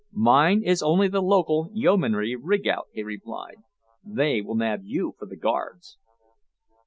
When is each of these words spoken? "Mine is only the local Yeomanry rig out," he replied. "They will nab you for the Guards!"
"Mine 0.13 0.63
is 0.63 0.81
only 0.81 1.07
the 1.09 1.21
local 1.21 1.69
Yeomanry 1.73 2.35
rig 2.35 2.67
out," 2.67 2.87
he 2.91 3.03
replied. 3.03 3.57
"They 4.03 4.41
will 4.41 4.55
nab 4.55 4.81
you 4.83 5.13
for 5.19 5.27
the 5.27 5.37
Guards!" 5.37 5.99